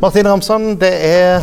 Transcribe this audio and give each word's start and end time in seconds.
Martin 0.00 0.24
Ramsand, 0.24 0.78
det 0.80 0.94
er 1.04 1.42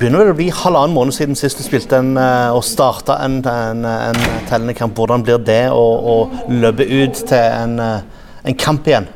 begynner 0.00 0.22
vel 0.22 0.30
å 0.32 0.36
bli 0.38 0.46
halvannen 0.48 0.94
måned 0.96 1.12
siden 1.12 1.36
sist 1.36 1.58
du 1.60 1.64
spilte 1.64 1.98
en, 2.00 2.14
eh, 2.16 2.54
og 2.56 2.62
starta 2.64 3.18
en, 3.20 3.34
en, 3.44 3.82
en, 3.84 4.20
tellende 4.48 4.72
kamp. 4.76 4.96
Hvordan 4.96 5.24
blir 5.24 5.42
det 5.44 5.66
å, 5.68 5.82
å 5.84 6.14
løpe 6.48 6.86
ut 6.88 7.20
til 7.20 7.36
en, 7.36 7.74
eh, 7.84 8.24
en, 8.48 8.56
kamp 8.56 8.88
igjen? 8.88 9.10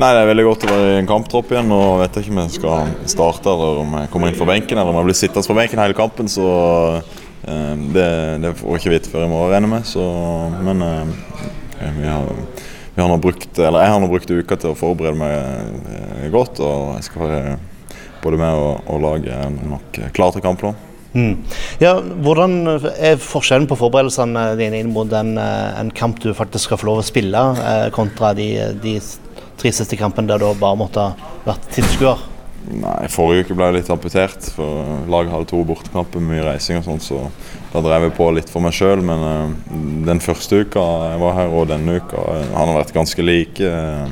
Nei, 0.00 0.08
Det 0.08 0.22
er 0.22 0.30
veldig 0.30 0.46
godt 0.46 0.64
å 0.64 0.70
være 0.72 0.94
i 0.94 0.98
en 1.02 1.10
kamptropp 1.10 1.52
igjen. 1.52 1.68
Nå 1.68 1.82
vet 2.00 2.16
jeg 2.16 2.26
ikke 2.26 2.34
om 2.38 2.42
jeg 2.46 2.56
skal 2.56 2.94
starte 3.12 3.52
eller 3.52 3.82
om 3.82 3.92
jeg 4.00 4.12
kommer 4.14 4.32
inn 4.32 4.40
fra 4.40 4.48
benken 4.54 4.80
eller 4.80 4.94
om 4.94 5.00
jeg 5.02 5.10
blir 5.10 5.20
sittende 5.20 5.52
på 5.52 5.60
benken 5.60 5.84
hele 5.84 6.00
kampen. 6.00 6.32
så 6.32 6.48
eh, 6.96 7.74
det, 7.92 8.10
det, 8.40 8.56
får 8.56 8.72
jeg 8.72 8.84
ikke 8.86 8.96
vite 8.96 9.12
før 9.12 9.28
i 9.28 9.32
morgen, 9.34 9.52
regner 9.52 9.68
jeg 9.68 9.74
med. 9.76 9.90
Så, 9.92 10.08
men 10.64 10.88
eh, 10.88 11.92
vi 12.00 12.08
har, 12.08 12.32
har 13.08 13.22
brukt, 13.22 13.58
eller 13.58 13.84
jeg 13.84 13.94
har 13.94 14.00
nå 14.02 14.10
brukt 14.10 14.30
uka 14.30 14.58
til 14.60 14.72
å 14.72 14.78
forberede 14.78 15.16
meg 15.20 15.90
eh, 15.94 16.28
godt. 16.32 16.60
og 16.60 16.96
jeg 16.98 17.08
skal 17.08 17.24
være 17.24 17.58
både 18.20 18.40
med 18.40 18.60
og, 18.60 18.86
og 18.90 19.02
laget 19.04 19.32
er 19.32 19.52
nok 19.70 20.00
klar 20.16 20.34
til 20.34 20.44
kamp 20.44 20.64
nå. 20.66 20.74
Mm. 21.10 21.32
Ja, 21.82 21.96
hvordan 22.22 22.52
er 22.92 23.16
forskjellen 23.18 23.66
på 23.70 23.78
forberedelsene 23.80 24.52
dine 24.60 24.78
inn 24.78 24.92
mot 24.94 25.10
en, 25.16 25.32
en, 25.40 25.90
kamp 25.90 26.20
du 26.22 26.30
faktisk 26.38 26.68
skal 26.68 26.78
få 26.78 26.86
lov 26.86 27.00
å 27.00 27.06
spille, 27.06 27.46
eh, 27.64 27.86
kontra 27.94 28.30
de, 28.38 28.52
de 28.82 28.98
tre 29.60 29.72
siste 29.74 29.98
kampene 29.98 30.30
der 30.30 30.42
du 30.42 30.52
bare 30.60 30.78
måtte 30.78 31.08
vært 31.48 31.66
tilskuer? 31.74 32.29
Nei, 32.68 33.08
Forrige 33.08 33.46
uke 33.46 33.56
ble 33.56 33.70
jeg 33.70 33.78
litt 33.78 33.90
amputert. 33.92 34.50
for 34.54 35.06
Laget 35.10 35.32
hadde 35.32 35.48
to 35.50 35.62
bortekamper 35.66 36.22
mye 36.22 36.44
reising 36.44 36.78
og 36.80 36.86
sånt, 36.86 37.06
så 37.06 37.22
da 37.72 37.82
drev 37.84 38.08
jeg 38.08 38.16
på 38.18 38.28
litt 38.36 38.52
for 38.52 38.64
meg 38.64 38.76
sjøl. 38.76 39.00
Men 39.06 39.24
uh, 39.24 39.54
den 40.06 40.20
første 40.22 40.62
uka 40.64 40.84
jeg 41.10 41.22
var 41.24 41.38
her, 41.38 41.54
og 41.54 41.70
denne 41.72 41.98
uka, 41.98 42.20
uh, 42.20 42.50
han 42.52 42.72
har 42.72 42.82
vært 42.82 42.96
ganske 42.96 43.24
like. 43.24 43.64
Uh, 43.64 44.10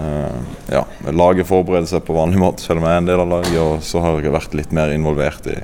Eh, 0.00 0.40
ja, 0.72 0.86
laget 1.12 1.46
forbereder 1.46 1.88
seg 1.90 2.04
på 2.06 2.14
vanlig 2.16 2.40
måte, 2.40 2.64
selv 2.64 2.80
om 2.80 2.86
jeg 2.88 2.96
er 2.96 3.02
en 3.02 3.08
del 3.08 3.22
av 3.24 3.30
laget. 3.30 3.58
Og 3.60 3.84
så 3.84 4.02
har 4.04 4.20
jeg 4.22 4.34
vært 4.34 4.56
litt 4.56 4.74
mer 4.76 4.92
involvert 4.94 5.48
i, 5.50 5.58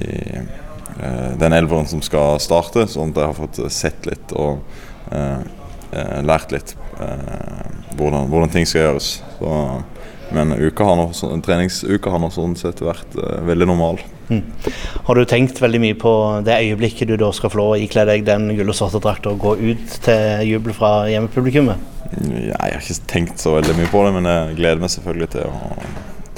i 0.00 0.12
uh, 0.40 1.32
den 1.40 1.56
elveren 1.56 1.88
som 1.90 2.02
skal 2.04 2.40
starte, 2.42 2.86
sånn 2.88 3.12
at 3.12 3.20
jeg 3.20 3.32
har 3.32 3.38
fått 3.38 3.60
sett 3.72 4.08
litt 4.08 4.36
og 4.36 4.62
lært 5.90 6.52
litt 6.54 6.76
hvordan, 7.98 8.28
hvordan, 8.30 8.50
ting 8.52 8.68
skal 8.68 8.84
gjøres. 8.84 9.08
Så, 9.40 9.54
men 10.34 10.54
uka 10.56 10.86
har 10.86 10.98
nå, 10.98 11.06
treningsuka 11.44 12.12
har 12.12 12.22
nå 12.22 12.30
sånn 12.34 12.56
sett 12.58 12.82
vært 12.84 13.16
veldig 13.46 13.68
normal. 13.70 14.00
Mm. 14.30 14.44
Har 15.06 15.18
du 15.18 15.24
tenkt 15.26 15.58
veldig 15.62 15.80
mye 15.82 15.96
på 15.98 16.12
det 16.46 16.58
øyeblikket 16.62 17.10
du 17.10 17.16
da 17.18 17.32
skal 17.34 17.50
få 17.50 17.58
lov 17.58 17.72
å 17.74 17.80
ikle 17.82 18.06
deg 18.06 18.22
den 18.28 18.46
gull 18.54 18.70
og 18.70 18.78
svarte 18.78 19.02
drakta 19.02 19.32
og 19.32 19.42
gå 19.42 19.56
ut 19.58 19.96
til 20.04 20.44
jubel 20.52 20.76
fra 20.76 20.92
hjemmepublikummet? 21.10 21.88
Jeg 22.10 22.54
har 22.58 22.78
ikke 22.78 23.10
tenkt 23.10 23.42
så 23.42 23.56
veldig 23.56 23.74
mye 23.78 23.90
på 23.90 24.04
det, 24.06 24.14
men 24.16 24.30
jeg 24.30 24.56
gleder 24.58 24.82
meg 24.82 24.92
selvfølgelig 24.94 25.30
til 25.34 25.50
å, 25.50 25.74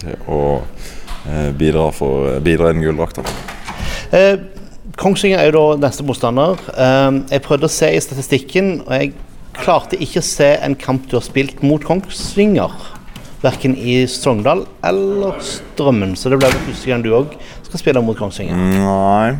til 0.03 0.27
å 0.29 0.41
uh, 0.61 1.51
bidra, 1.57 1.87
for, 1.97 2.33
bidra 2.45 2.71
i 2.71 2.77
den 2.77 2.85
gulldrakta. 2.85 3.25
Eh, 4.13 4.35
Kongsvinger 5.01 5.41
er 5.41 5.49
jo 5.49 5.61
da 5.73 5.87
neste 5.87 6.05
motstander. 6.05 6.61
Eh, 6.73 7.21
jeg 7.33 7.45
prøvde 7.47 7.69
å 7.69 7.73
se 7.73 7.89
i 7.93 8.01
statistikken, 8.05 8.75
og 8.85 8.93
jeg 8.99 9.15
klarte 9.57 10.01
ikke 10.01 10.21
å 10.21 10.27
se 10.27 10.51
en 10.65 10.77
kamp 10.77 11.09
du 11.09 11.17
har 11.17 11.25
spilt 11.25 11.65
mot 11.65 11.85
Kongsvinger. 11.85 12.73
Verken 13.43 13.75
i 13.75 14.05
Sogndal 14.07 14.67
eller 14.87 15.41
Strømmen, 15.43 16.15
så 16.17 16.31
det 16.31 16.39
ble 16.39 16.51
første 16.53 16.91
gang 16.91 17.03
du 17.03 17.11
òg 17.17 17.33
skal 17.67 17.81
spille 17.81 18.03
mot 18.05 18.19
Kongsvinger. 18.19 18.55
Nei, 18.55 19.33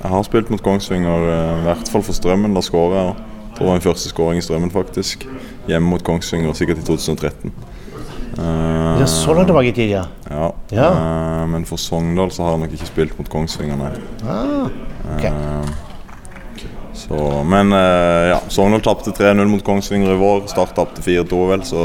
jeg 0.00 0.12
har 0.12 0.22
spilt 0.24 0.52
mot 0.54 0.62
Kongsvinger, 0.62 1.26
eh, 1.32 1.58
i 1.58 1.64
hvert 1.66 1.90
fall 1.90 2.04
for 2.06 2.16
Strømmen. 2.16 2.54
Da 2.54 2.62
skårer 2.64 2.96
jeg. 3.00 3.16
Det 3.56 3.66
var 3.66 3.74
min 3.74 3.84
første 3.84 4.08
skåring 4.08 4.38
i 4.38 4.44
Strømmen, 4.44 4.70
faktisk. 4.70 5.26
Hjemme 5.68 5.90
mot 5.90 6.04
Kongsvinger, 6.04 6.54
sikkert 6.56 6.78
i 6.78 6.86
2013. 6.86 7.52
Uh, 8.38 9.00
ja, 9.00 9.06
så 9.10 9.34
langt 9.34 9.50
tilbake 9.50 9.68
i 9.68 9.74
tid, 9.76 9.90
ja. 9.90 10.04
ja. 10.30 10.46
ja. 10.70 10.86
Uh, 10.94 11.48
men 11.50 11.66
for 11.68 11.76
Sogndal 11.76 12.30
så 12.32 12.46
har 12.46 12.54
jeg 12.54 12.62
nok 12.62 12.76
ikke 12.78 12.88
spilt 12.88 13.18
mot 13.18 13.28
Kongsvinger, 13.28 13.76
nei. 13.76 13.90
Ah, 14.24 14.70
okay. 15.16 15.34
uh, 15.34 16.70
så, 16.94 17.18
men 17.48 17.74
ja, 18.30 18.38
Sogndal 18.52 18.82
tapte 18.84 19.12
3-0 19.16 19.44
mot 19.50 19.64
Kongsvinger 19.64 20.14
i 20.14 20.18
vår. 20.20 20.46
Start 20.52 20.76
tapte 20.76 21.02
4-2, 21.02 21.42
vel, 21.50 21.66
så 21.66 21.84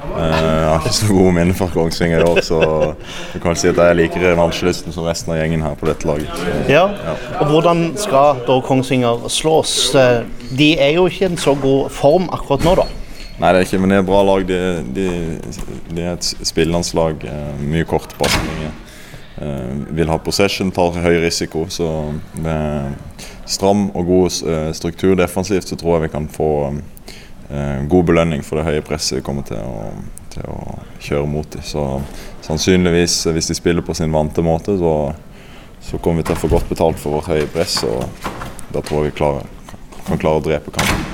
jeg 0.00 0.68
har 0.68 0.80
ikke 0.80 0.94
så 0.96 1.08
gode 1.10 1.32
minner 1.36 1.56
fra 1.56 1.68
Kongsvinger 1.72 2.22
i 2.22 2.28
år, 2.28 2.40
så 2.44 2.60
du 3.34 3.38
kan 3.42 3.58
si 3.58 3.68
at 3.70 3.78
jeg 3.78 3.92
er 3.92 3.98
like 3.98 4.22
revansjelysten 4.22 4.94
som 4.94 5.06
resten 5.08 5.34
av 5.34 5.40
gjengen 5.40 5.64
her 5.64 5.76
på 5.80 5.88
dette 5.88 6.08
laget. 6.08 6.30
Så, 6.36 6.54
ja. 6.72 6.86
ja. 6.92 7.16
Og 7.40 7.52
hvordan 7.52 7.84
skal 8.00 8.40
da 8.48 8.60
Kongsvinger 8.64 9.28
slås? 9.32 9.74
De 10.56 10.72
er 10.78 10.96
jo 10.96 11.06
ikke 11.10 11.26
i 11.26 11.30
en 11.32 11.40
så 11.40 11.54
god 11.58 11.90
form 11.94 12.30
akkurat 12.32 12.64
nå, 12.66 12.76
da? 12.82 12.88
Nei, 13.40 13.54
det 13.54 13.60
er 13.60 13.64
ikke, 13.64 13.80
men 13.80 13.92
det 13.92 13.96
er 13.96 14.02
et 14.02 14.10
bra 14.10 14.20
lag. 14.28 14.42
De, 14.44 14.60
de, 14.96 15.08
de 15.96 16.04
er 16.04 16.12
et 16.12 16.26
spillandslag. 16.44 17.22
Eh, 17.24 17.62
mye 17.64 17.86
kort 17.88 18.12
pasninger. 18.18 18.74
Eh, 19.40 19.76
vil 19.96 20.12
ha 20.12 20.18
possession, 20.20 20.72
tar 20.76 20.98
høy 21.00 21.16
risiko. 21.22 21.64
Så 21.72 21.88
med 22.36 23.22
stram 23.48 23.88
og 23.96 24.10
god 24.10 24.42
eh, 24.44 24.68
struktur 24.76 25.16
defensivt 25.16 25.72
så 25.72 25.78
tror 25.80 25.96
jeg 25.96 26.08
vi 26.08 26.12
kan 26.18 26.28
få 26.28 26.50
eh, 26.68 26.82
god 27.90 28.04
belønning 28.06 28.44
for 28.46 28.60
det 28.60 28.66
høye 28.68 28.82
presset 28.86 29.18
vi 29.18 29.24
kommer 29.26 29.42
til 29.46 29.58
å, 29.58 29.90
til 30.30 30.46
å 30.46 30.58
kjøre 31.02 31.26
mot 31.30 31.48
dem. 31.50 31.64
Så 31.66 31.84
sannsynligvis, 32.46 33.16
hvis 33.34 33.50
de 33.50 33.56
spiller 33.58 33.86
på 33.86 33.96
sin 33.98 34.12
vante 34.14 34.44
måte, 34.46 34.76
så, 34.78 34.94
så 35.82 35.98
kommer 35.98 36.22
vi 36.22 36.30
til 36.30 36.38
å 36.38 36.42
få 36.44 36.52
godt 36.52 36.70
betalt 36.70 37.00
for 37.02 37.18
vårt 37.18 37.32
høye 37.32 37.48
press. 37.50 37.80
Og 37.88 38.04
da 38.70 38.82
tror 38.82 39.02
jeg 39.02 39.10
vi 39.10 39.16
klarer, 39.18 39.48
kan 40.06 40.22
klare 40.22 40.42
å 40.42 40.46
drepe 40.46 40.74
kampen. 40.74 41.08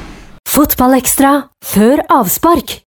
Fotballekstra 0.47 1.33
før 1.65 2.05
avspark. 2.13 2.81